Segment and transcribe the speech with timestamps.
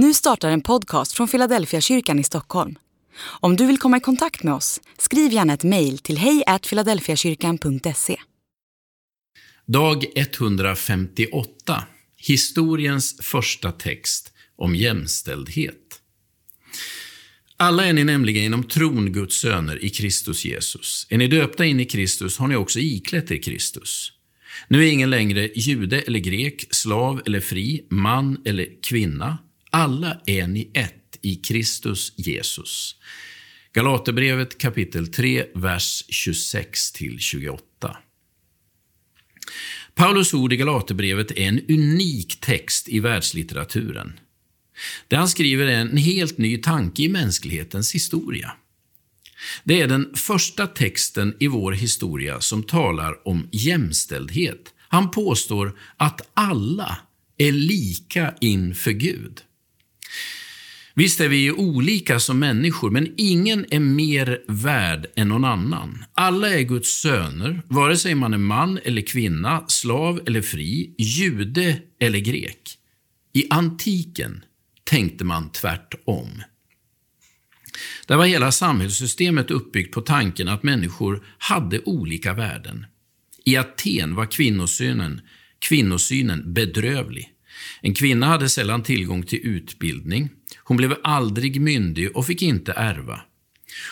[0.00, 2.78] Nu startar en podcast från Philadelphia kyrkan i Stockholm.
[3.20, 8.16] Om du vill komma i kontakt med oss, skriv gärna ett mejl till hejfiladelfiakyrkan.se.
[9.66, 11.84] Dag 158.
[12.16, 16.00] Historiens första text om jämställdhet.
[17.56, 21.06] Alla är ni nämligen inom tron Guds söner i Kristus Jesus.
[21.10, 24.12] Är ni döpta in i Kristus har ni också iklätt er Kristus.
[24.68, 29.38] Nu är ingen längre jude eller grek, slav eller fri, man eller kvinna.
[29.70, 32.96] Alla är ni ett i Kristus Jesus.
[33.72, 37.58] Galaterbrevet kapitel 3, vers 26-28.
[39.94, 44.20] Paulus ord i Galaterbrevet är en unik text i världslitteraturen.
[45.08, 48.52] Det han skriver är en helt ny tanke i mänsklighetens historia.
[49.64, 54.74] Det är den första texten i vår historia som talar om jämställdhet.
[54.88, 56.98] Han påstår att alla
[57.38, 59.42] är lika inför Gud.
[60.98, 66.04] Visst är vi olika som människor, men ingen är mer värd än någon annan.
[66.14, 71.78] Alla är Guds söner, vare sig man är man eller kvinna, slav eller fri, jude
[72.00, 72.78] eller grek.
[73.32, 74.44] I antiken
[74.84, 76.42] tänkte man tvärtom.
[78.06, 82.86] Där var hela samhällssystemet uppbyggt på tanken att människor hade olika värden.
[83.44, 85.20] I Aten var kvinnosynen,
[85.58, 87.37] kvinnosynen bedrövlig.
[87.80, 90.30] En kvinna hade sällan tillgång till utbildning.
[90.56, 93.20] Hon blev aldrig myndig och fick inte ärva.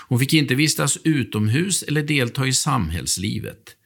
[0.08, 3.76] Hon fick inte vistas utomhus eller delta i samhällslivet.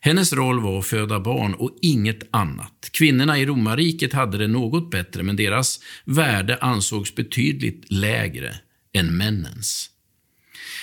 [0.00, 2.88] Hennes roll var att föda barn och inget annat.
[2.92, 8.54] Kvinnorna i romarriket hade det något bättre, men deras värde ansågs betydligt lägre
[8.92, 9.90] än männens.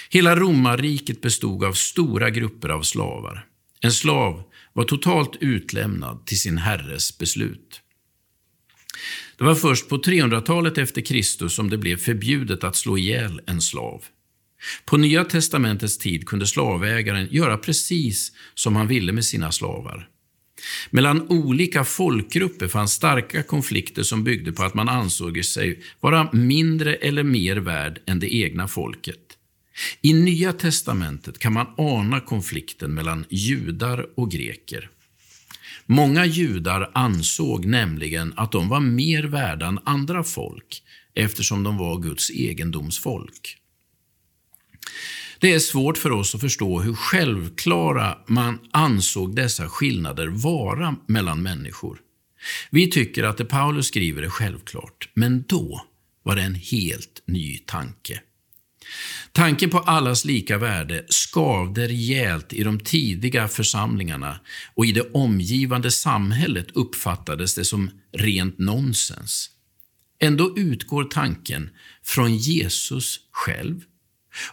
[0.10, 3.46] Hela romarriket bestod av stora grupper av slavar.
[3.82, 7.82] En slav var totalt utlämnad till sin herres beslut.
[9.38, 13.62] Det var först på 300-talet efter Kristus som det blev förbjudet att slå ihjäl en
[13.62, 14.04] slav.
[14.86, 20.10] På Nya testamentets tid kunde slavägaren göra precis som han ville med sina slavar.
[20.90, 26.96] Mellan olika folkgrupper fanns starka konflikter som byggde på att man ansåg sig vara mindre
[26.96, 29.20] eller mer värd än det egna folket.
[30.02, 34.90] I Nya testamentet kan man ana konflikten mellan judar och greker.
[35.86, 40.84] Många judar ansåg nämligen att de var mer värda än andra folk
[41.16, 43.58] eftersom de var Guds egendomsfolk.
[45.40, 51.44] Det är svårt för oss att förstå hur självklara man ansåg dessa skillnader vara mellan
[51.44, 52.00] människor.
[52.70, 55.86] Vi tycker att det Paulus skriver är självklart, men då
[56.24, 58.22] var det en helt ny tanke.
[59.32, 64.40] Tanken på allas lika värde skavde rejält i de tidiga församlingarna
[64.74, 69.50] och i det omgivande samhället uppfattades det som rent nonsens.
[70.20, 71.70] Ändå utgår tanken
[72.04, 73.82] från Jesus själv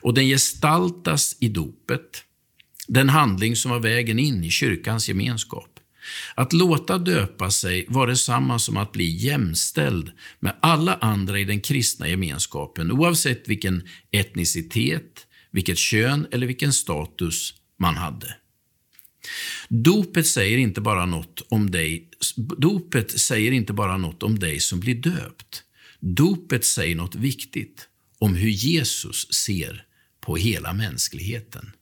[0.00, 2.25] och den gestaltas i dopet,
[2.88, 5.72] den handling som var vägen in i kyrkans gemenskap.
[6.35, 11.61] Att låta döpa sig var detsamma som att bli jämställd med alla andra i den
[11.61, 18.37] kristna gemenskapen, oavsett vilken etnicitet, vilket kön eller vilken status man hade.
[19.69, 24.81] Dopet säger inte bara något om dig, dopet säger inte bara något om dig som
[24.81, 25.63] blir döpt.
[26.01, 27.89] Dopet säger något viktigt
[28.19, 29.84] om hur Jesus ser
[30.21, 31.73] på hela mänskligheten.